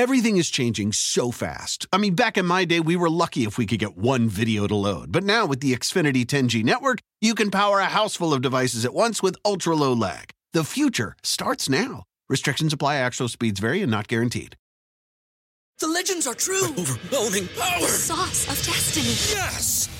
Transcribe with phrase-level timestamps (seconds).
[0.00, 1.86] Everything is changing so fast.
[1.92, 4.66] I mean, back in my day, we were lucky if we could get one video
[4.66, 5.12] to load.
[5.12, 8.86] But now with the Xfinity 10G network, you can power a house full of devices
[8.86, 10.30] at once with ultra low lag.
[10.54, 12.04] The future starts now.
[12.30, 14.56] Restrictions apply, actual speeds vary and not guaranteed.
[15.80, 16.68] The legends are true.
[16.78, 17.86] Overwhelming power!
[17.86, 19.36] Sauce of destiny.
[19.36, 19.99] Yes!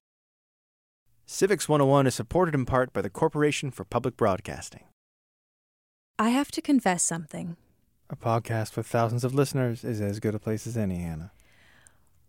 [1.33, 4.83] Civics 101 is supported in part by the Corporation for Public Broadcasting.
[6.19, 7.55] I have to confess something.
[8.09, 11.31] A podcast with thousands of listeners is as good a place as any, Hannah.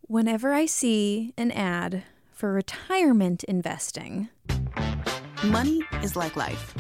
[0.03, 4.29] Whenever I see an ad for retirement investing,
[5.47, 6.73] Money is like life.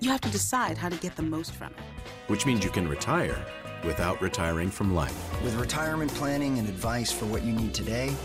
[0.00, 2.30] You have to decide how to get the most from it.
[2.30, 3.44] which means you can retire
[3.84, 5.42] without retiring from life.
[5.42, 8.16] With retirement planning and advice for what you need today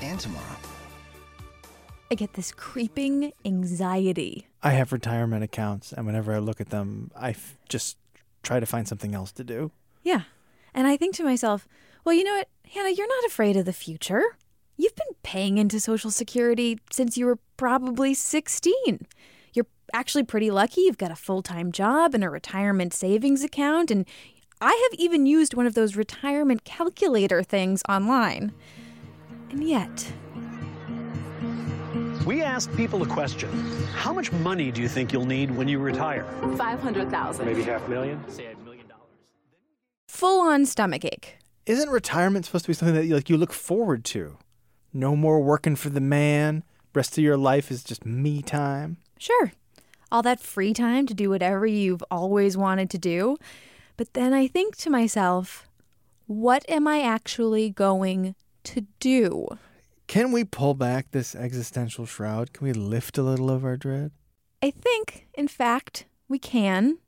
[0.00, 0.59] and tomorrow.
[2.10, 4.48] I get this creeping anxiety.
[4.62, 7.96] I have retirement accounts, and whenever I look at them, I f- just
[8.42, 9.70] try to find something else to do.
[10.02, 10.22] Yeah.
[10.74, 11.68] And I think to myself,
[12.04, 14.22] well, you know what, Hannah, you're not afraid of the future.
[14.76, 18.74] You've been paying into Social Security since you were probably 16.
[19.52, 20.82] You're actually pretty lucky.
[20.82, 23.90] You've got a full time job and a retirement savings account.
[23.90, 24.06] And
[24.60, 28.52] I have even used one of those retirement calculator things online.
[29.50, 30.12] And yet,
[32.30, 33.50] We asked people a question.
[33.92, 36.22] How much money do you think you'll need when you retire?
[36.56, 37.44] 500,000.
[37.44, 38.20] Maybe half a million?
[38.20, 38.40] dollars.
[40.06, 41.38] full on stomach ache.
[41.66, 44.38] Isn't retirement supposed to be something that you, like you look forward to?
[44.92, 46.62] No more working for the man.
[46.94, 48.98] Rest of your life is just me time.
[49.18, 49.50] Sure.
[50.12, 53.38] All that free time to do whatever you've always wanted to do.
[53.96, 55.68] But then I think to myself,
[56.28, 59.48] what am I actually going to do?
[60.10, 62.52] Can we pull back this existential shroud?
[62.52, 64.10] Can we lift a little of our dread?
[64.60, 66.98] I think, in fact, we can.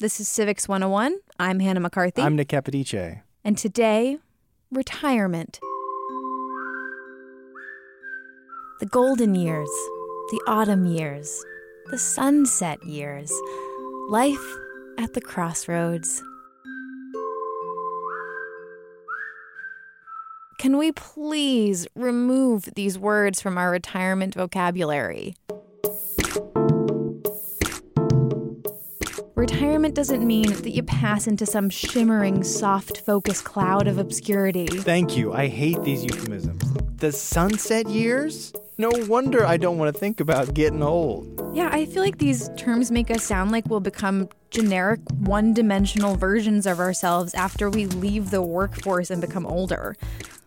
[0.00, 1.16] This is Civics 101.
[1.40, 2.20] I'm Hannah McCarthy.
[2.20, 3.22] I'm Nick Capodice.
[3.42, 4.18] and today,
[4.70, 5.60] retirement.
[8.80, 9.70] The golden years,
[10.30, 11.42] the autumn years,
[11.86, 13.32] the sunset years,
[14.10, 14.58] life
[14.98, 16.22] at the crossroads.
[20.62, 25.34] Can we please remove these words from our retirement vocabulary?
[29.34, 34.68] Retirement doesn't mean that you pass into some shimmering, soft focus cloud of obscurity.
[34.68, 35.32] Thank you.
[35.32, 36.62] I hate these euphemisms.
[36.98, 38.52] The sunset years?
[38.78, 41.26] No wonder I don't want to think about getting old.
[41.56, 46.14] Yeah, I feel like these terms make us sound like we'll become generic, one dimensional
[46.14, 49.96] versions of ourselves after we leave the workforce and become older.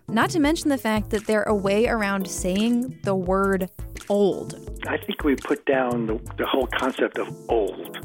[0.08, 3.70] Not to mention the fact that they're a way around saying the word
[4.08, 4.80] old.
[4.88, 7.98] I think we put down the, the whole concept of old.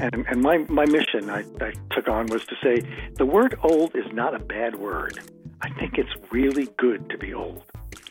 [0.00, 2.82] And, and my, my mission I, I took on was to say
[3.16, 5.20] the word old is not a bad word.
[5.60, 7.62] I think it's really good to be old.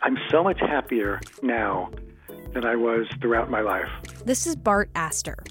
[0.01, 1.89] I'm so much happier now
[2.53, 3.89] than I was throughout my life.
[4.23, 5.43] This is Bart Astor.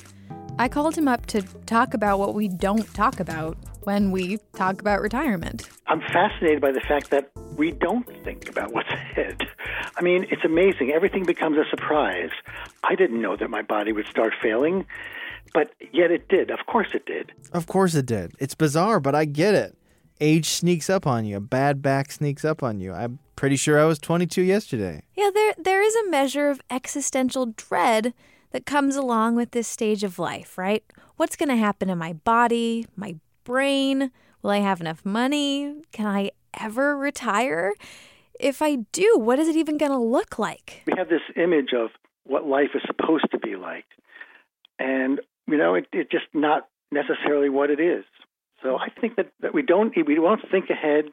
[0.58, 4.80] I called him up to talk about what we don't talk about when we talk
[4.80, 5.68] about retirement.
[5.86, 9.46] I'm fascinated by the fact that we don't think about what's ahead.
[9.96, 10.92] I mean, it's amazing.
[10.92, 12.30] Everything becomes a surprise.
[12.84, 14.86] I didn't know that my body would start failing,
[15.52, 16.50] but yet it did.
[16.50, 17.32] Of course it did.
[17.52, 18.32] Of course it did.
[18.38, 19.76] It's bizarre, but I get it.
[20.20, 21.36] Age sneaks up on you.
[21.36, 22.92] A bad back sneaks up on you.
[22.92, 25.02] I'm pretty sure I was 22 yesterday.
[25.16, 28.14] Yeah, there there is a measure of existential dread
[28.50, 30.84] that comes along with this stage of life, right?
[31.16, 34.10] What's going to happen to my body, my brain?
[34.42, 35.82] Will I have enough money?
[35.92, 37.74] Can I ever retire?
[38.38, 40.82] If I do, what is it even going to look like?
[40.86, 41.90] We have this image of
[42.24, 43.86] what life is supposed to be like.
[44.78, 48.04] And, you know, it, it's just not necessarily what it is.
[48.62, 51.06] So I think that, that we don't we don't think ahead,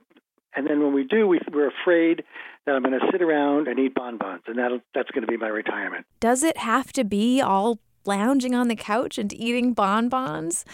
[0.55, 2.23] and then when we do, we, we're afraid
[2.65, 5.37] that I'm going to sit around and eat bonbons, and that that's going to be
[5.37, 6.05] my retirement.
[6.19, 10.65] Does it have to be all lounging on the couch and eating bonbons?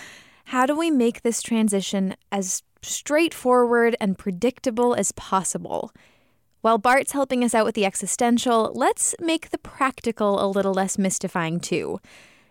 [0.51, 5.93] How do we make this transition as straightforward and predictable as possible?
[6.59, 10.97] While Bart's helping us out with the existential, let's make the practical a little less
[10.97, 12.01] mystifying too.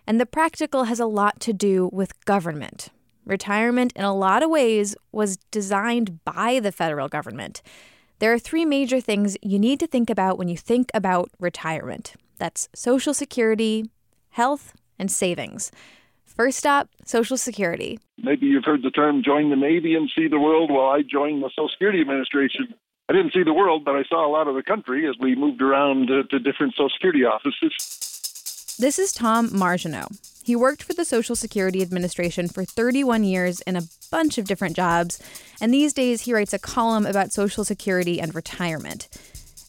[0.06, 2.88] And the practical has a lot to do with government.
[3.26, 7.60] Retirement, in a lot of ways, was designed by the federal government.
[8.18, 12.14] There are three major things you need to think about when you think about retirement
[12.38, 13.90] that's Social Security,
[14.30, 15.70] health, and savings.
[16.40, 17.98] First stop Social Security.
[18.16, 20.70] Maybe you've heard the term join the Navy and see the world.
[20.72, 22.72] Well, I joined the Social Security Administration.
[23.10, 25.34] I didn't see the world, but I saw a lot of the country as we
[25.34, 28.76] moved around to, to different Social Security offices.
[28.78, 30.06] This is Tom Margenau.
[30.42, 34.74] He worked for the Social Security Administration for 31 years in a bunch of different
[34.74, 35.22] jobs,
[35.60, 39.08] and these days he writes a column about Social Security and retirement.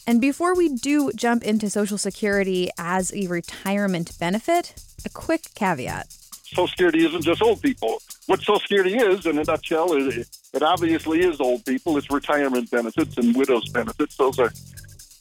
[0.07, 4.73] And before we do jump into Social Security as a retirement benefit,
[5.03, 6.20] a quick caveat.
[6.51, 8.01] Social Security isn't just old people.
[8.25, 11.97] What Social Security is, in a nutshell, is it obviously is old people.
[11.97, 14.17] It's retirement benefits and widows benefits.
[14.17, 14.51] Those are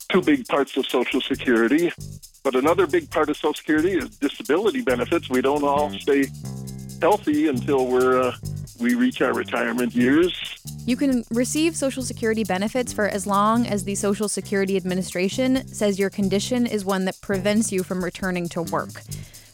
[0.09, 1.93] two big parts of Social Security.
[2.43, 5.31] But another big part of Social Security is disability benefits.
[5.31, 6.27] We don't all stay
[7.00, 8.33] healthy until we're uh,
[8.81, 10.35] we reach our retirement years.
[10.87, 15.99] You can receive Social Security benefits for as long as the Social Security Administration says
[15.99, 19.03] your condition is one that prevents you from returning to work.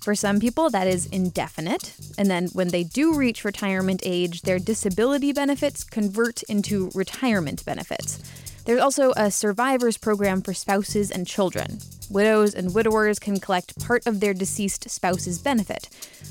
[0.06, 1.92] For some people, that is indefinite.
[2.16, 8.22] And then when they do reach retirement age, their disability benefits convert into retirement benefits.
[8.66, 11.80] There's also a survivors program for spouses and children.
[12.10, 15.88] Widows and widowers can collect part of their deceased spouse's benefit.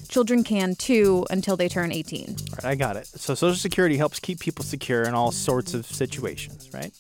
[0.08, 2.30] Children can too until they turn 18.
[2.30, 3.08] All right, I got it.
[3.08, 6.94] So Social Security helps keep people secure in all sorts of situations, right?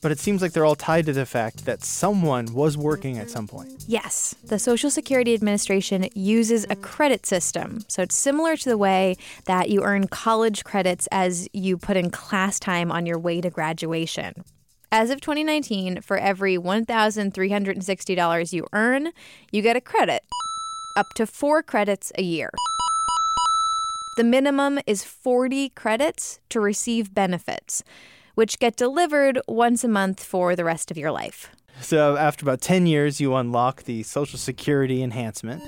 [0.00, 3.30] But it seems like they're all tied to the fact that someone was working at
[3.30, 3.84] some point.
[3.86, 7.80] Yes, the Social Security Administration uses a credit system.
[7.88, 9.16] So it's similar to the way
[9.46, 13.48] that you earn college credits as you put in class time on your way to
[13.48, 14.44] graduation.
[14.92, 19.10] As of 2019, for every $1,360 you earn,
[19.50, 20.22] you get a credit,
[20.96, 22.50] up to four credits a year.
[24.16, 27.82] The minimum is 40 credits to receive benefits
[28.34, 31.50] which get delivered once a month for the rest of your life.
[31.80, 35.62] So, after about 10 years, you unlock the Social Security enhancement.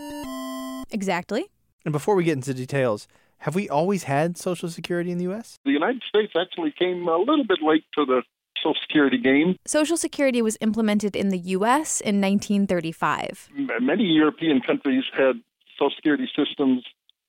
[0.90, 1.46] Exactly.
[1.84, 3.08] And before we get into details,
[3.38, 5.58] have we always had Social Security in the U.S.?
[5.64, 8.22] The United States actually came a little bit late to the
[8.66, 9.56] Social Security game.
[9.64, 12.00] Social Security was implemented in the U.S.
[12.00, 13.48] in 1935.
[13.80, 15.40] Many European countries had
[15.78, 16.84] Social Security systems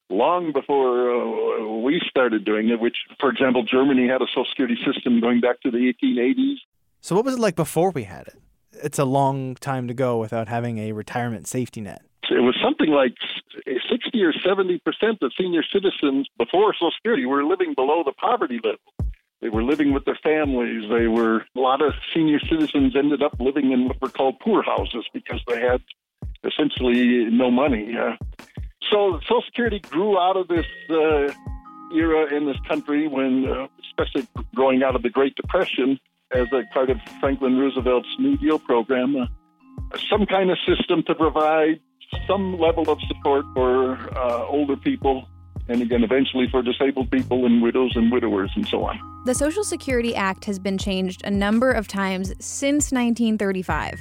[0.09, 4.77] long before uh, we started doing it, which, for example, Germany had a Social Security
[4.85, 6.55] system going back to the 1880s.
[7.01, 8.35] So, what was it like before we had it?
[8.83, 12.01] It's a long time to go without having a retirement safety net.
[12.29, 13.13] It was something like
[13.89, 18.59] 60 or 70 percent of senior citizens before Social Security were living below the poverty
[18.63, 18.79] level.
[19.47, 20.89] They were living with their families.
[20.91, 24.61] They were a lot of senior citizens ended up living in what were called poor
[24.61, 25.81] houses because they had
[26.43, 27.95] essentially no money.
[27.97, 28.17] Uh,
[28.91, 31.31] so Social Security grew out of this uh,
[31.95, 35.97] era in this country when, uh, especially growing out of the Great Depression,
[36.31, 39.27] as a part of Franklin Roosevelt's New Deal program, uh,
[40.09, 41.79] some kind of system to provide
[42.27, 45.25] some level of support for uh, older people
[45.69, 48.99] and again, eventually for disabled people and widows and widowers and so on.
[49.25, 53.99] The Social Security Act has been changed a number of times since 1935.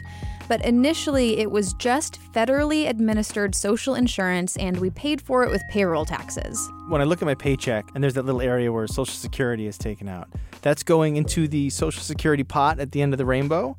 [0.49, 5.61] But initially, it was just federally administered social insurance, and we paid for it with
[5.71, 6.71] payroll taxes.
[6.89, 9.77] When I look at my paycheck and there's that little area where Social Security is
[9.77, 10.29] taken out,
[10.63, 13.77] that's going into the Social Security pot at the end of the rainbow,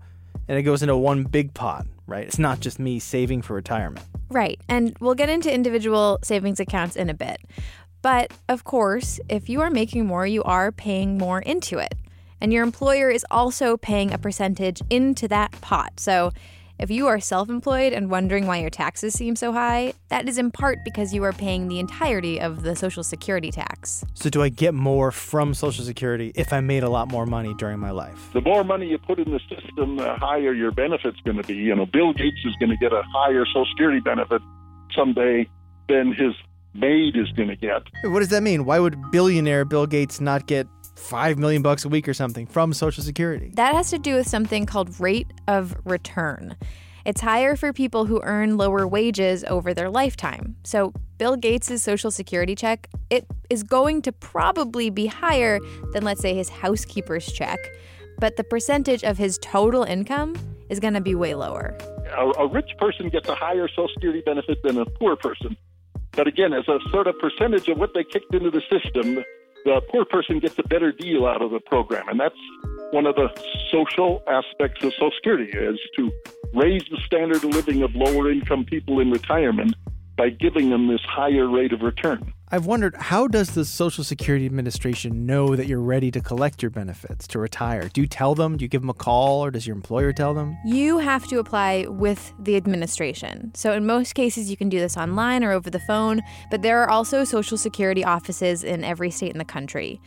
[0.50, 2.28] and it goes into one big pot, right?
[2.28, 4.06] It's not just me saving for retirement.
[4.30, 4.60] Right.
[4.68, 7.40] And we'll get into individual savings accounts in a bit.
[8.02, 11.94] But of course, if you are making more, you are paying more into it.
[12.40, 16.00] And your employer is also paying a percentage into that pot.
[16.00, 16.32] So
[16.80, 20.38] if you are self employed and wondering why your taxes seem so high, that is
[20.38, 24.06] in part because you are paying the entirety of the Social Security tax.
[24.14, 27.54] So, do I get more from Social Security if I made a lot more money
[27.56, 28.30] during my life?
[28.34, 31.56] The more money you put in the system, the higher your benefit's going to be.
[31.56, 34.42] You know, Bill Gates is going to get a higher Social Security benefit
[34.96, 35.50] someday
[35.90, 36.34] than his
[36.74, 37.82] maid is going to get.
[38.04, 38.66] What does that mean?
[38.66, 40.68] Why would billionaire Bill Gates not get
[40.98, 43.52] five million bucks a week or something from Social Security.
[43.56, 46.56] That has to do with something called rate of return.
[47.06, 50.58] It's higher for people who earn lower wages over their lifetime.
[50.66, 55.60] So Bill Gates' social security check, it is going to probably be higher
[55.94, 57.60] than let's say his housekeeper's check,
[58.20, 60.36] but the percentage of his total income
[60.70, 61.78] is going to be way lower.
[62.18, 65.56] A, a rich person gets a higher social security benefit than a poor person.
[66.12, 69.24] But again, as a sort of percentage of what they kicked into the system,
[69.68, 72.08] the poor person gets a better deal out of the program.
[72.08, 72.40] And that's
[72.92, 73.28] one of the
[73.70, 76.10] social aspects of Social Security is to
[76.54, 79.76] raise the standard of living of lower income people in retirement
[80.16, 82.34] by giving them this higher rate of return.
[82.50, 86.70] I've wondered how does the Social Security Administration know that you're ready to collect your
[86.70, 87.90] benefits to retire?
[87.90, 88.56] Do you tell them?
[88.56, 90.58] Do you give them a call or does your employer tell them?
[90.64, 93.52] You have to apply with the administration.
[93.54, 96.82] So, in most cases, you can do this online or over the phone, but there
[96.82, 100.00] are also Social Security offices in every state in the country.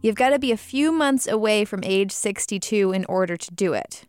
[0.00, 3.72] You've got to be a few months away from age 62 in order to do
[3.72, 4.04] it.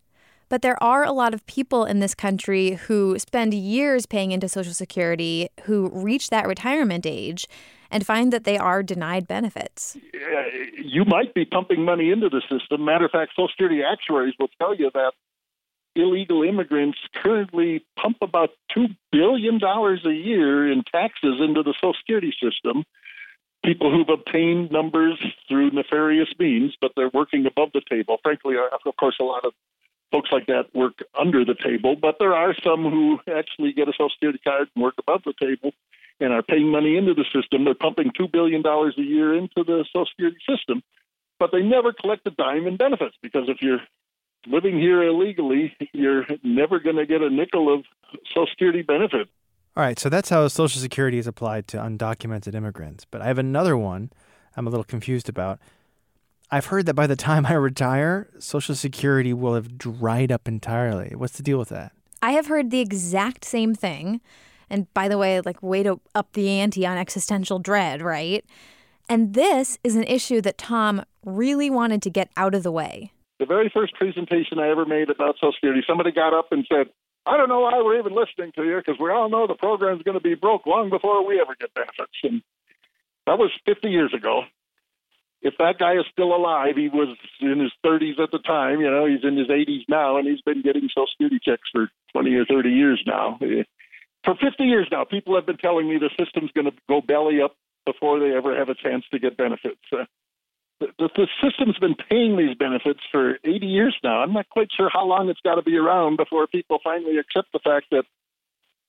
[0.47, 4.47] But there are a lot of people in this country who spend years paying into
[4.47, 7.47] Social Security who reach that retirement age
[7.91, 9.97] and find that they are denied benefits.
[10.77, 12.85] You might be pumping money into the system.
[12.85, 15.13] Matter of fact, Social Security actuaries will tell you that
[15.95, 22.33] illegal immigrants currently pump about $2 billion a year in taxes into the Social Security
[22.41, 22.83] system.
[23.65, 28.17] People who've obtained numbers through nefarious means, but they're working above the table.
[28.23, 29.53] Frankly, uh, of course, a lot of
[30.11, 33.91] folks like that work under the table, but there are some who actually get a
[33.91, 35.71] Social Security card and work above the table
[36.19, 37.65] and are paying money into the system.
[37.65, 40.81] They're pumping $2 billion a year into the Social Security system,
[41.39, 43.81] but they never collect a dime in benefits because if you're
[44.47, 47.85] living here illegally, you're never going to get a nickel of
[48.29, 49.27] Social Security benefit.
[49.77, 53.05] All right, so that's how Social Security is applied to undocumented immigrants.
[53.09, 54.11] But I have another one
[54.55, 55.59] I'm a little confused about.
[56.51, 61.15] I've heard that by the time I retire, Social Security will have dried up entirely.
[61.15, 61.93] What's the deal with that?
[62.21, 64.19] I have heard the exact same thing.
[64.69, 68.45] And by the way, like, way to up the ante on existential dread, right?
[69.09, 73.11] And this is an issue that Tom really wanted to get out of the way.
[73.39, 76.87] The very first presentation I ever made about Social Security, somebody got up and said,
[77.25, 80.03] I don't know why we're even listening to you because we all know the program's
[80.03, 82.17] going to be broke long before we ever get benefits.
[82.23, 82.41] And
[83.25, 84.43] that was 50 years ago.
[85.41, 88.81] If that guy is still alive, he was in his 30s at the time.
[88.81, 91.89] You know, he's in his 80s now, and he's been getting Social Security checks for
[92.11, 93.39] 20 or 30 years now
[94.29, 97.41] for 50 years now, people have been telling me the system's going to go belly
[97.41, 97.55] up
[97.85, 99.81] before they ever have a chance to get benefits.
[99.91, 100.05] Uh,
[100.79, 104.21] the, the, system's been paying these benefits for 80 years now.
[104.21, 107.51] I'm not quite sure how long it's got to be around before people finally accept
[107.51, 108.03] the fact that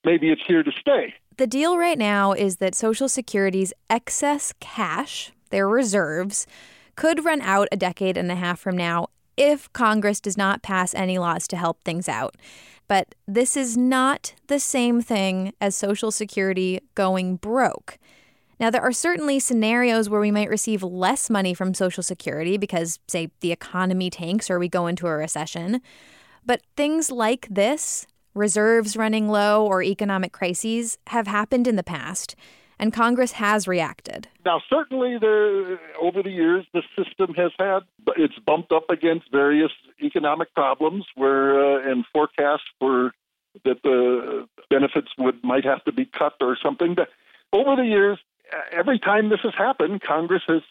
[0.05, 1.15] maybe it's here to stay.
[1.39, 6.47] The deal right now is that Social Security's excess cash, their reserves,
[6.97, 9.09] could run out a decade and a half from now
[9.41, 12.37] if Congress does not pass any laws to help things out.
[12.89, 17.99] But this is not the same thing as Social Security going broke.
[18.59, 22.99] Now, there are certainly scenarios where we might receive less money from Social Security because,
[23.09, 25.81] say, the economy tanks or we go into a recession.
[26.45, 32.37] But things like this, reserves running low or economic crises, have happened in the past
[32.81, 34.27] and Congress has reacted.
[34.45, 37.81] Now, certainly, there over the years, the system has had
[38.17, 39.71] it's bumped up against various
[40.03, 43.13] economic problems where uh, and forecasts for
[43.65, 46.95] that the benefits would might have to be cut or something.
[46.95, 47.09] But
[47.53, 48.19] over the years,
[48.73, 50.63] every time this has happened, Congress has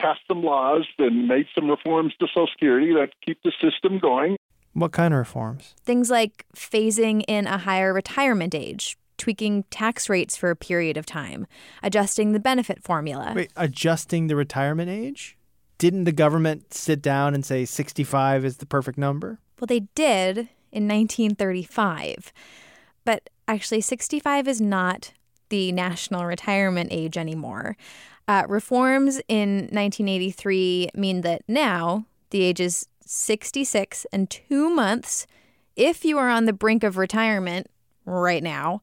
[0.00, 4.36] passed some laws and made some reforms to Social Security that keep the system going.
[4.74, 5.74] What kind of reforms?
[5.82, 11.06] Things like phasing in a higher retirement age, tweaking tax rates for a period of
[11.06, 11.46] time,
[11.80, 13.32] adjusting the benefit formula.
[13.36, 15.38] Wait, adjusting the retirement age?
[15.78, 19.38] Didn't the government sit down and say 65 is the perfect number?
[19.60, 22.32] Well, they did in 1935.
[23.04, 25.12] But actually, 65 is not
[25.50, 27.76] the national retirement age anymore.
[28.26, 35.28] Uh, reforms in 1983 mean that now the age is 66 and two months
[35.76, 37.68] if you are on the brink of retirement
[38.04, 38.82] right now.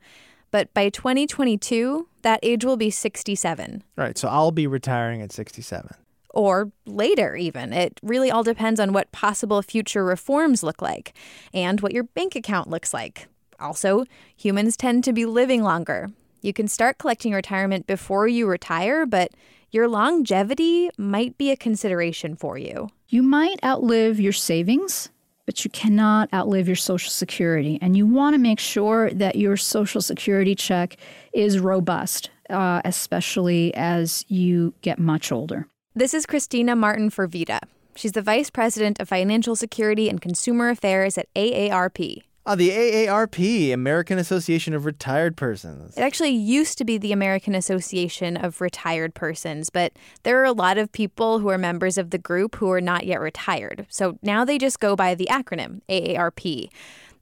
[0.51, 3.83] But by 2022, that age will be 67.
[3.95, 4.17] Right.
[4.17, 5.95] So I'll be retiring at 67.
[6.31, 7.73] Or later, even.
[7.73, 11.13] It really all depends on what possible future reforms look like
[11.53, 13.27] and what your bank account looks like.
[13.59, 16.11] Also, humans tend to be living longer.
[16.41, 19.31] You can start collecting retirement before you retire, but
[19.71, 22.89] your longevity might be a consideration for you.
[23.09, 25.09] You might outlive your savings
[25.49, 27.79] but you cannot outlive your Social Security.
[27.81, 30.95] And you want to make sure that your Social Security check
[31.33, 35.65] is robust, uh, especially as you get much older.
[35.95, 37.61] This is Cristina Martin Firvida.
[37.95, 42.21] She's the Vice President of Financial Security and Consumer Affairs at AARP.
[42.45, 45.95] Oh, the AARP, American Association of Retired Persons.
[45.95, 49.93] It actually used to be the American Association of Retired Persons, but
[50.23, 53.05] there are a lot of people who are members of the group who are not
[53.05, 53.85] yet retired.
[53.89, 56.69] So now they just go by the acronym AARP.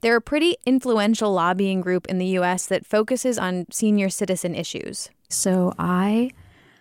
[0.00, 5.10] They're a pretty influential lobbying group in the US that focuses on senior citizen issues.
[5.28, 6.30] So I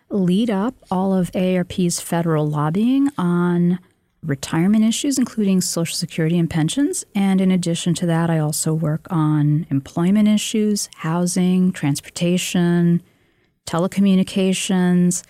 [0.10, 3.80] lead up all of AARP's federal lobbying on
[4.24, 7.06] retirement issues, including Social Security and pensions.
[7.16, 13.02] And in addition to that, I also work on employment issues, housing, transportation,
[13.66, 15.24] telecommunications,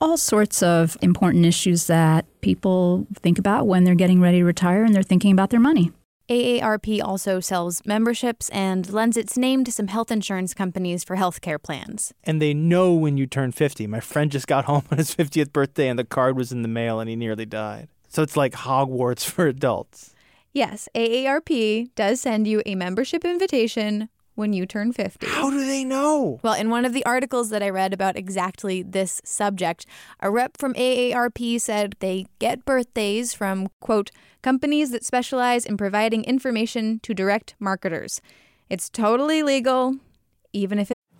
[0.00, 4.82] all sorts of important issues that people think about when they're getting ready to retire
[4.84, 5.92] and they're thinking about their money.
[6.28, 11.62] AARP also sells memberships and lends its name to some health insurance companies for healthcare
[11.62, 12.12] plans.
[12.24, 13.86] And they know when you turn 50.
[13.86, 16.68] My friend just got home on his 50th birthday and the card was in the
[16.68, 17.88] mail and he nearly died.
[18.12, 20.14] So it's like Hogwarts for adults.
[20.52, 25.26] Yes, AARP does send you a membership invitation when you turn 50.
[25.26, 26.40] How do they know?
[26.42, 29.86] Well, in one of the articles that I read about exactly this subject,
[30.20, 34.10] a rep from AARP said they get birthdays from, quote,
[34.42, 38.20] companies that specialize in providing information to direct marketers.
[38.68, 39.96] It's totally legal,
[40.52, 40.92] even if.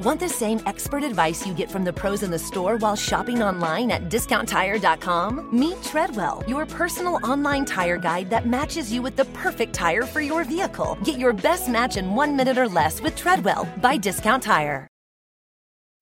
[0.00, 3.42] Want the same expert advice you get from the pros in the store while shopping
[3.42, 5.48] online at discounttire.com?
[5.52, 10.20] Meet Treadwell, your personal online tire guide that matches you with the perfect tire for
[10.20, 10.96] your vehicle.
[11.04, 14.88] Get your best match in one minute or less with Treadwell by Discount Tire.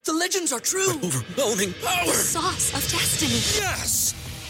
[0.05, 0.93] The legends are true.
[1.05, 2.07] Overwhelming power!
[2.07, 3.33] The sauce of destiny.
[3.63, 4.15] Yes!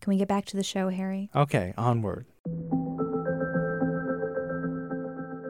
[0.00, 1.30] Can we get back to the show, Harry?
[1.34, 2.26] Okay, onward.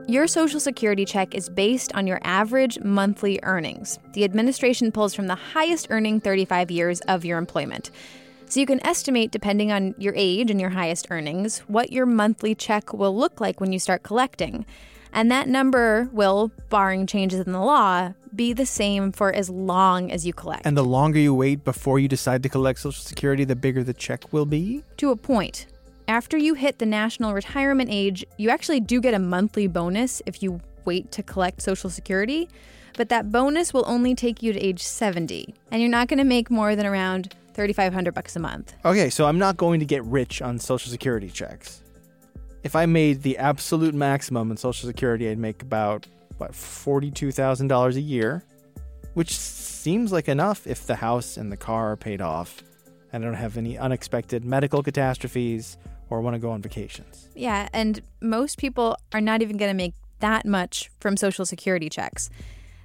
[0.09, 4.01] Your Social Security check is based on your average monthly earnings.
[4.15, 7.93] The administration pulls from the highest earning 35 years of your employment.
[8.47, 12.57] So you can estimate, depending on your age and your highest earnings, what your monthly
[12.57, 14.67] check will look like when you start collecting.
[15.13, 20.11] And that number will, barring changes in the law, be the same for as long
[20.11, 20.67] as you collect.
[20.67, 23.95] And the longer you wait before you decide to collect Social Security, the bigger the
[23.95, 24.83] check will be?
[24.99, 25.67] To a point.
[26.09, 30.43] After you hit the national retirement age, you actually do get a monthly bonus if
[30.43, 32.49] you wait to collect Social Security,
[32.97, 36.25] but that bonus will only take you to age 70, and you're not going to
[36.25, 38.75] make more than around 3500 bucks a month.
[38.85, 41.83] Okay, so I'm not going to get rich on Social Security checks.
[42.63, 46.07] If I made the absolute maximum in Social Security, I'd make about
[46.41, 48.45] what $42,000 a year,
[49.15, 52.63] which seems like enough if the house and the car are paid off
[53.13, 55.77] and I don't have any unexpected medical catastrophes
[56.09, 57.29] or want to go on vacations.
[57.35, 61.89] Yeah, and most people are not even going to make that much from Social Security
[61.89, 62.31] checks.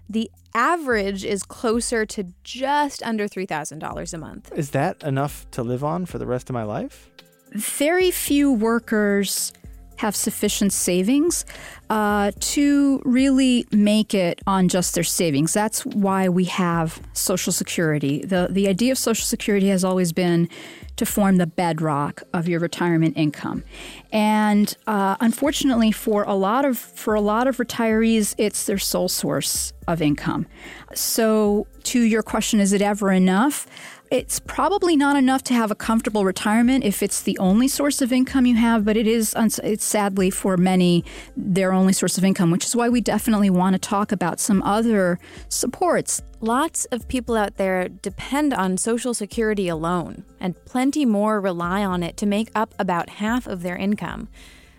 [0.10, 4.52] The average is closer to just under $3,000 a month.
[4.56, 7.10] Is that enough to live on for the rest of my life?
[7.52, 9.54] Very few workers
[9.98, 11.46] have sufficient savings
[11.90, 15.54] uh, to really make it on just their savings.
[15.54, 18.22] That's why we have Social Security.
[18.26, 20.50] The, the idea of Social Security has always been
[20.96, 23.64] to form the bedrock of your retirement income.
[24.12, 29.10] And uh, unfortunately, for a lot of for a lot of retirees, it's their sole
[29.10, 30.48] source of income.
[30.94, 33.68] So, to your question, is it ever enough?
[34.16, 38.14] It's probably not enough to have a comfortable retirement if it's the only source of
[38.14, 41.04] income you have, but it is it's sadly for many
[41.36, 44.64] their only source of income, which is why we definitely want to talk about some
[44.64, 46.22] other supports.
[46.40, 52.02] Lots of people out there depend on Social Security alone, and plenty more rely on
[52.02, 54.30] it to make up about half of their income.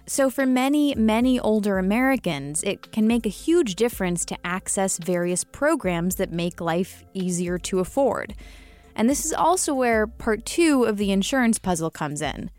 [0.07, 5.45] So, for many, many older Americans, it can make a huge difference to access various
[5.45, 8.35] programs that make life easier to afford.
[8.97, 12.51] And this is also where part two of the insurance puzzle comes in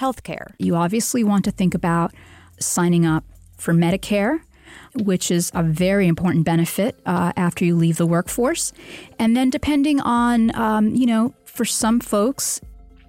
[0.00, 0.54] healthcare.
[0.58, 2.12] You obviously want to think about
[2.58, 3.24] signing up
[3.56, 4.40] for Medicare,
[4.96, 8.72] which is a very important benefit uh, after you leave the workforce.
[9.18, 12.60] And then, depending on, um, you know, for some folks,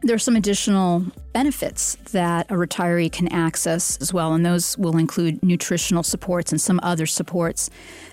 [0.02, 4.98] there are some additional benefits that a retiree can access as well, and those will
[4.98, 7.72] include nutritional supports and some other supports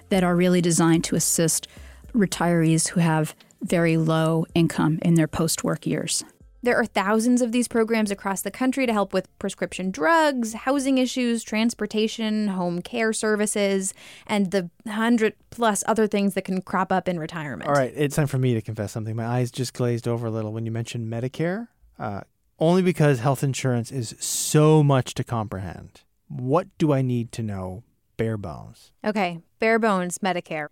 [0.09, 1.69] that are really designed to assist
[2.15, 6.25] retirees who have very low income in their post work years.
[6.65, 10.99] There are thousands of these programs across the country to help with prescription drugs, housing
[10.99, 13.93] issues, transportation, home care services,
[14.29, 17.69] and the hundred plus other things that can crop up in retirement.
[17.69, 19.17] All right, it's time for me to confess something.
[19.17, 21.67] My eyes just glazed over a little when you mentioned Medicare,
[21.99, 22.21] uh,
[22.61, 26.03] only because health insurance is so much to comprehend.
[26.29, 27.83] What do I need to know
[28.17, 28.93] bare bones?
[29.05, 30.69] Okay, bare bones Medicare.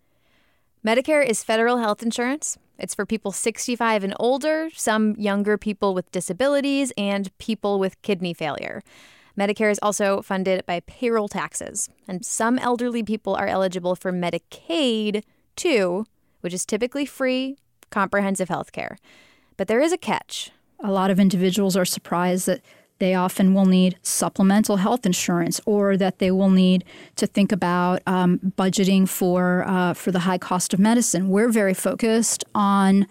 [0.86, 2.58] Medicare is federal health insurance.
[2.80, 8.34] It's for people 65 and older, some younger people with disabilities, and people with kidney
[8.34, 8.82] failure.
[9.38, 15.22] Medicare is also funded by payroll taxes, and some elderly people are eligible for Medicaid
[15.56, 16.04] too,
[16.40, 17.56] which is typically free,
[17.90, 18.98] comprehensive health care.
[19.56, 20.50] But there is a catch.
[20.82, 22.62] A lot of individuals are surprised that
[23.00, 26.84] they often will need supplemental health insurance or that they will need
[27.16, 31.28] to think about um, budgeting for uh, for the high cost of medicine.
[31.28, 33.06] We're very focused on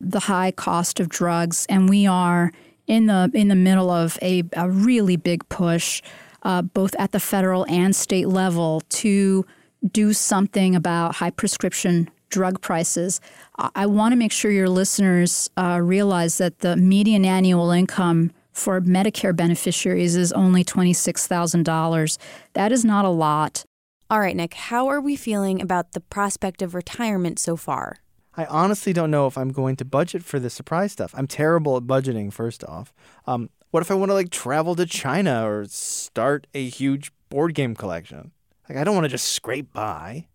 [0.00, 2.52] the high cost of drugs, and we are
[2.86, 6.02] in the in the middle of a, a really big push,
[6.42, 9.46] uh, both at the federal and state level, to
[9.92, 13.20] do something about high prescription drug prices.
[13.58, 18.32] I, I want to make sure your listeners uh, realize that the median annual income
[18.52, 22.18] for Medicare beneficiaries is only $26,000.
[22.54, 23.64] That is not a lot.
[24.10, 27.98] All right, Nick, how are we feeling about the prospect of retirement so far?
[28.36, 31.14] I honestly don't know if I'm going to budget for the surprise stuff.
[31.16, 32.92] I'm terrible at budgeting, first off.
[33.26, 37.54] Um, what if I want to like travel to China or start a huge board
[37.54, 38.32] game collection?
[38.68, 40.26] Like, I don't want to just scrape by.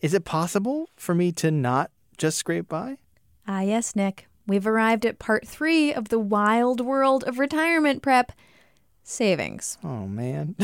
[0.00, 2.96] Is it possible for me to not just scrape by?
[3.46, 4.26] Ah, yes, Nick.
[4.46, 8.32] We've arrived at part three of the wild world of retirement prep
[9.02, 9.78] savings.
[9.84, 10.56] Oh, man.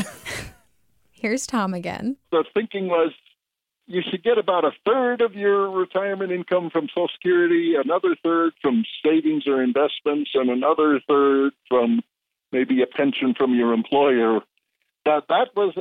[1.11, 2.17] Here's Tom again.
[2.31, 3.11] The thinking was
[3.87, 8.53] you should get about a third of your retirement income from Social Security, another third
[8.61, 12.01] from savings or investments, and another third from
[12.51, 14.41] maybe a pension from your employer.
[15.05, 15.73] That that was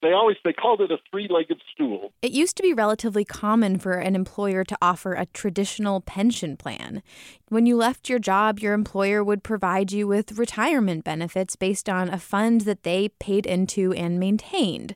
[0.00, 2.12] they always they called it a three-legged stool.
[2.22, 7.02] It used to be relatively common for an employer to offer a traditional pension plan.
[7.48, 12.08] When you left your job, your employer would provide you with retirement benefits based on
[12.08, 14.94] a fund that they paid into and maintained.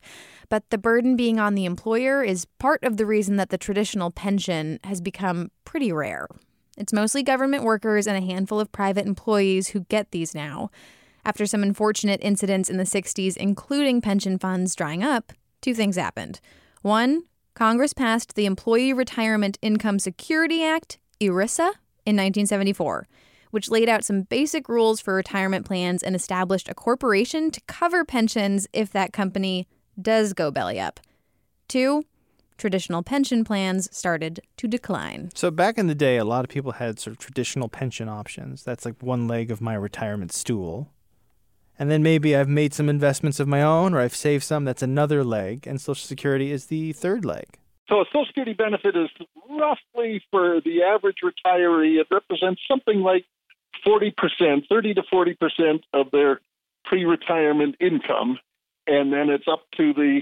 [0.49, 4.11] But the burden being on the employer is part of the reason that the traditional
[4.11, 6.29] pension has become pretty rare.
[6.79, 10.71] It's mostly government workers and a handful of private employees who get these now.
[11.27, 16.39] After some unfortunate incidents in the 60s, including pension funds drying up, two things happened.
[16.83, 21.73] One, Congress passed the Employee Retirement Income Security Act, ERISA,
[22.07, 23.09] in 1974,
[23.51, 28.05] which laid out some basic rules for retirement plans and established a corporation to cover
[28.05, 29.67] pensions if that company
[30.01, 31.01] does go belly up.
[31.67, 32.05] Two,
[32.57, 35.31] traditional pension plans started to decline.
[35.35, 38.63] So back in the day, a lot of people had sort of traditional pension options.
[38.63, 40.93] That's like one leg of my retirement stool.
[41.79, 44.65] And then maybe I've made some investments of my own or I've saved some.
[44.65, 45.67] That's another leg.
[45.67, 47.59] And Social Security is the third leg.
[47.89, 49.09] So a Social Security benefit is
[49.49, 53.25] roughly for the average retiree, it represents something like
[53.87, 54.13] 40%,
[54.69, 56.41] 30 to 40% of their
[56.85, 58.39] pre retirement income.
[58.87, 60.21] And then it's up to the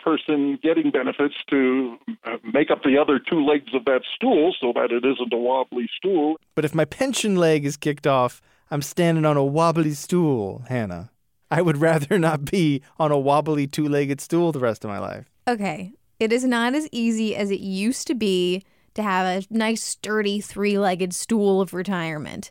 [0.00, 4.72] person getting benefits to uh, make up the other two legs of that stool so
[4.74, 6.36] that it isn't a wobbly stool.
[6.54, 11.10] But if my pension leg is kicked off, I'm standing on a wobbly stool, Hannah.
[11.50, 14.98] I would rather not be on a wobbly two legged stool the rest of my
[14.98, 15.30] life.
[15.46, 18.62] Okay, it is not as easy as it used to be
[18.94, 22.50] to have a nice, sturdy, three legged stool of retirement.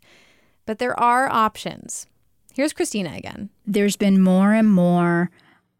[0.65, 2.07] But there are options.
[2.53, 3.49] Here's Cristina again.
[3.65, 5.29] There's been more and more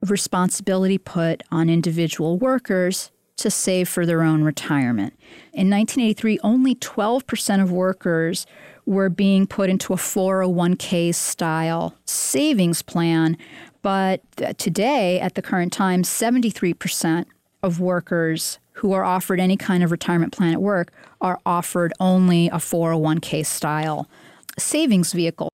[0.06, 5.14] responsibility put on individual workers to save for their own retirement.
[5.54, 8.46] In 1983, only 12% of workers
[8.88, 13.38] were being put into a 401k style savings plan.
[13.84, 14.22] But
[14.58, 17.26] today, at the current time, 73%
[17.62, 22.48] of workers who are offered any kind of retirement plan at work are offered only
[22.48, 24.10] a 401k style
[24.58, 25.50] savings vehicle.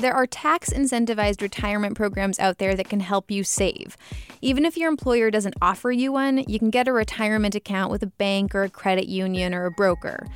[0.00, 3.96] There are tax incentivized retirement programs out there that can help you save.
[4.40, 8.02] Even if your employer doesn't offer you one, you can get a retirement account with
[8.02, 10.26] a bank or a credit union or a broker.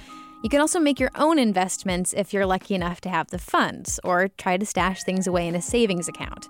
[0.43, 4.01] You can also make your own investments if you're lucky enough to have the funds,
[4.03, 6.49] or try to stash things away in a savings account.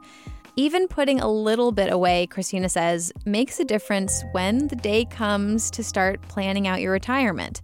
[0.56, 5.70] Even putting a little bit away, Cristina says, makes a difference when the day comes
[5.72, 7.60] to start planning out your retirement.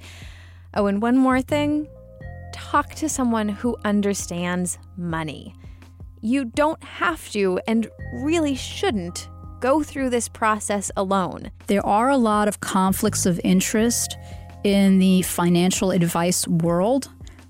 [0.75, 1.89] Oh, and one more thing
[2.53, 5.55] talk to someone who understands money.
[6.21, 9.29] You don't have to and really shouldn't
[9.61, 11.51] go through this process alone.
[11.69, 14.17] There are a lot of conflicts of interest
[14.65, 17.09] in the financial advice world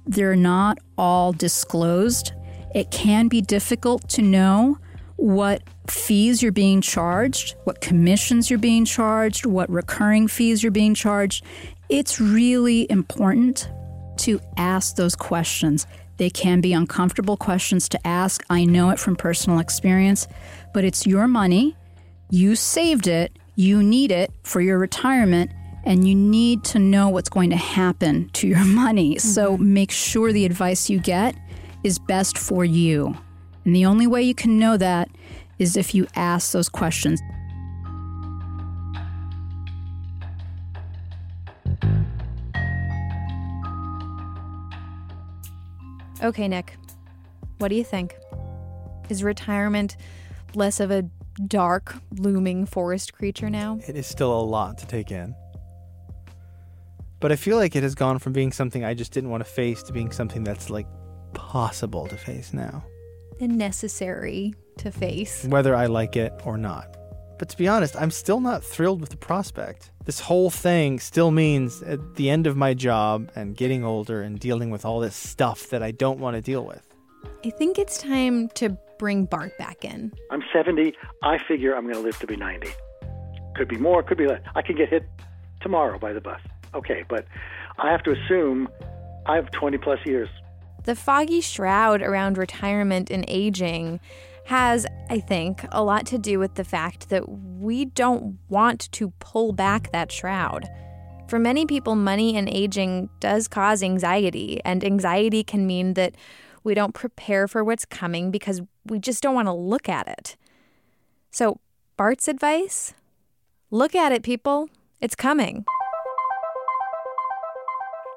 [0.08, 2.32] they're not all disclosed.
[2.74, 4.78] It can be difficult to know
[5.16, 10.94] what fees you're being charged, what commissions you're being charged, what recurring fees you're being
[10.94, 11.44] charged.
[11.90, 13.68] It's really important
[14.18, 15.86] to ask those questions.
[16.16, 18.42] They can be uncomfortable questions to ask.
[18.48, 20.26] I know it from personal experience,
[20.72, 21.76] but it's your money.
[22.30, 23.38] You saved it.
[23.56, 25.50] You need it for your retirement,
[25.88, 29.14] and you need to know what's going to happen to your money.
[29.14, 29.26] Mm-hmm.
[29.26, 31.34] So make sure the advice you get
[31.82, 33.16] is best for you.
[33.64, 35.08] And the only way you can know that
[35.58, 37.20] is if you ask those questions.
[46.22, 46.76] Okay, Nick.
[47.58, 48.14] What do you think?
[49.08, 49.96] Is retirement
[50.54, 51.08] less of a
[51.46, 53.78] dark, looming forest creature now?
[53.86, 55.34] It is still a lot to take in.
[57.20, 59.50] But I feel like it has gone from being something I just didn't want to
[59.50, 60.86] face to being something that's like
[61.34, 62.84] possible to face now.
[63.40, 65.44] And necessary to face.
[65.44, 66.96] Whether I like it or not.
[67.38, 69.92] But to be honest, I'm still not thrilled with the prospect.
[70.04, 74.38] This whole thing still means at the end of my job and getting older and
[74.38, 76.82] dealing with all this stuff that I don't want to deal with.
[77.44, 80.12] I think it's time to bring Bart back in.
[80.30, 80.94] I'm 70.
[81.22, 82.68] I figure I'm going to live to be 90.
[83.54, 84.40] Could be more, could be less.
[84.56, 85.04] I could get hit
[85.60, 86.40] tomorrow by the bus.
[86.78, 87.26] Okay, but
[87.78, 88.68] I have to assume
[89.26, 90.28] I have 20 plus years.
[90.84, 94.00] The foggy shroud around retirement and aging
[94.46, 99.10] has, I think, a lot to do with the fact that we don't want to
[99.18, 100.66] pull back that shroud.
[101.28, 106.14] For many people, money and aging does cause anxiety, and anxiety can mean that
[106.64, 110.36] we don't prepare for what's coming because we just don't want to look at it.
[111.30, 111.60] So,
[111.96, 112.94] Bart's advice
[113.70, 114.70] look at it, people.
[115.00, 115.66] It's coming.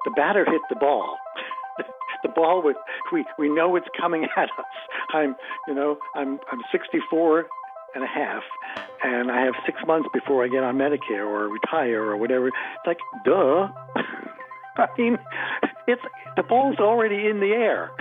[0.05, 1.17] The batter hit the ball
[2.23, 2.77] the ball with
[3.11, 4.65] we we know it's coming at us.
[5.13, 5.35] I'm
[5.67, 7.45] you know I'm I'm 64
[7.93, 8.43] and a half,
[9.03, 12.47] and I have six months before I get on Medicare or retire or whatever.
[12.47, 13.69] It's like duh.
[14.77, 15.17] I mean,
[15.87, 16.01] it's
[16.37, 17.91] the ball's already in the air.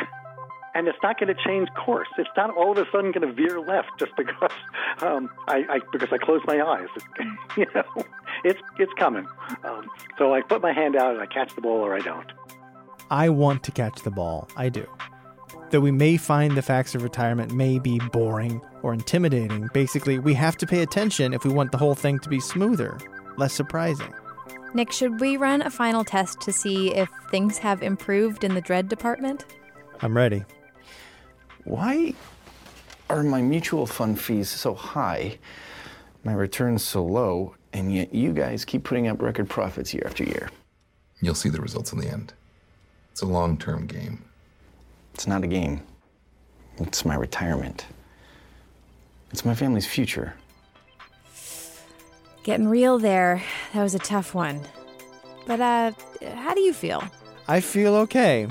[0.73, 2.07] And it's not going to change course.
[2.17, 4.53] It's not all of a sudden going to veer left just because
[5.03, 6.87] um, I, I because I close my eyes.
[7.57, 8.05] you know,
[8.45, 9.27] it's it's coming.
[9.65, 12.31] Um, so I put my hand out and I catch the ball or I don't.
[13.11, 14.49] I want to catch the ball.
[14.57, 14.87] I do.
[15.71, 20.35] Though we may find the facts of retirement may be boring or intimidating, basically, we
[20.35, 22.99] have to pay attention if we want the whole thing to be smoother,
[23.37, 24.13] less surprising.
[24.75, 28.61] Nick, should we run a final test to see if things have improved in the
[28.61, 29.45] dread department?
[30.01, 30.45] I'm ready.
[31.65, 32.15] Why
[33.09, 35.39] are my mutual fund fees so high,
[36.25, 40.25] my returns so low, and yet you guys keep putting up record profits year after
[40.25, 40.51] year?
[41.21, 42.33] You'll see the results in the end.
[43.13, 44.25] It's a long term game.
[45.15, 45.83] It's not a game,
[46.79, 47.87] it's my retirement.
[49.31, 50.35] It's my family's future.
[52.43, 53.43] Getting real there.
[53.75, 54.61] That was a tough one.
[55.47, 55.93] But, uh,
[56.37, 57.03] how do you feel?
[57.47, 58.49] I feel okay.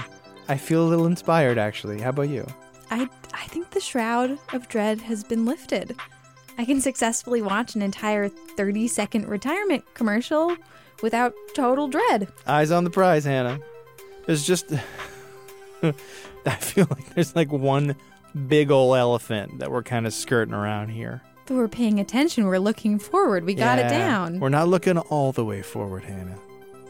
[0.47, 1.99] I feel a little inspired, actually.
[2.01, 2.45] How about you?
[2.91, 5.95] I, I think the shroud of dread has been lifted.
[6.59, 10.57] I can successfully watch an entire 30 second retirement commercial
[11.01, 12.27] without total dread.
[12.45, 13.61] Eyes on the prize, Hannah.
[14.25, 14.69] There's just.
[15.83, 17.95] I feel like there's like one
[18.49, 21.21] big ol' elephant that we're kind of skirting around here.
[21.45, 22.45] But we're paying attention.
[22.45, 23.45] We're looking forward.
[23.45, 24.41] We got it down.
[24.41, 26.39] We're not looking all the way forward, Hannah.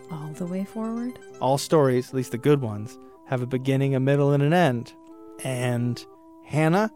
[0.09, 1.19] All the way forward?
[1.41, 4.93] All stories, at least the good ones, have a beginning, a middle, and an end.
[5.43, 6.03] And
[6.43, 6.89] Hannah,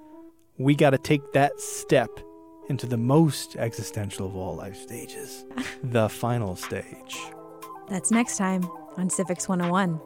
[0.57, 2.09] we got to take that step
[2.69, 5.45] into the most existential of all life stages
[5.83, 7.19] the final stage.
[7.89, 8.63] That's next time
[8.97, 9.99] on Civics 101.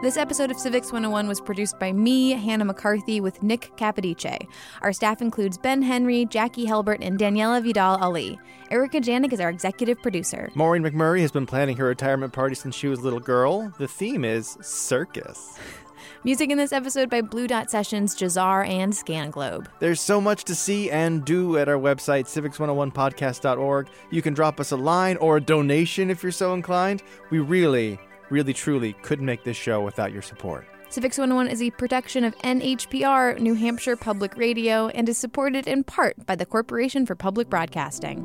[0.00, 4.46] This episode of Civics 101 was produced by me, Hannah McCarthy, with Nick Capodice.
[4.80, 8.38] Our staff includes Ben Henry, Jacqui Helbert, and Daniela Vidal Allee.
[8.70, 10.52] Erika Janik is our executive producer.
[10.54, 13.72] Maureen McMurray has been planning her retirement party since she was a little girl.
[13.78, 15.58] The theme is circus.
[16.24, 19.66] Music in this episode by Blue Dot Sessions, Jahzzar, and Scanglobe.
[19.80, 23.88] There's so much to see and do at our website, civics101podcast.org.
[24.10, 27.02] You can drop us a line or a donation if you're so inclined.
[27.30, 27.98] We really
[28.30, 30.66] really truly couldn't make this show without your support.
[30.90, 35.84] Civics 101 is a production of NHPR, New Hampshire Public Radio, and is supported in
[35.84, 38.24] part by the Corporation for Public Broadcasting.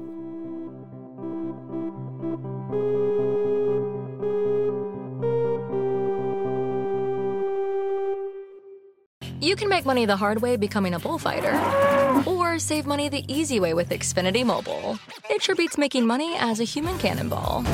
[9.41, 11.53] You can make money the hard way becoming a bullfighter,
[12.25, 14.97] or save money the easy way with Xfinity Mobile.
[15.29, 17.65] It sure beats making money as a human cannonball.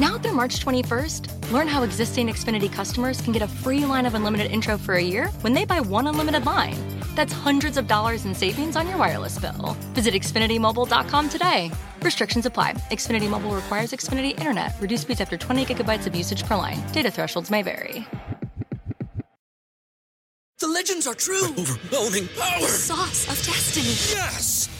[0.00, 4.14] Now through March 21st, learn how existing Xfinity customers can get a free line of
[4.14, 6.74] unlimited intro for a year when they buy one unlimited line.
[7.14, 9.76] That's hundreds of dollars in savings on your wireless bill.
[9.92, 11.70] Visit XfinityMobile.com today.
[12.00, 12.72] Restrictions apply.
[12.90, 14.72] Xfinity Mobile requires Xfinity Internet.
[14.80, 16.82] Reduced speeds after 20 gigabytes of usage per line.
[16.92, 18.06] Data thresholds may vary.
[20.60, 21.44] The legends are true.
[21.44, 22.60] Overwhelming power!
[22.60, 24.16] The sauce of destiny.
[24.16, 24.79] Yes!